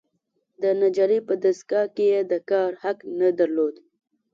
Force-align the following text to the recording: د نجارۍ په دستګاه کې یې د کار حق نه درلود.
د 0.61 0.63
نجارۍ 0.81 1.19
په 1.27 1.33
دستګاه 1.43 1.87
کې 1.95 2.05
یې 2.13 2.21
د 2.31 2.33
کار 2.49 2.71
حق 2.83 2.97
نه 3.19 3.29
درلود. 3.39 3.75